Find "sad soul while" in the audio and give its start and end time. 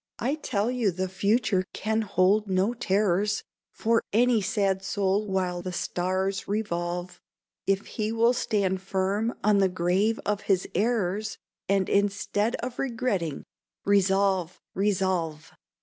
4.41-5.61